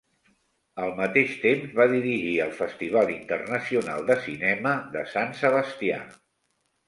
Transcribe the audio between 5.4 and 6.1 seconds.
Sebastià.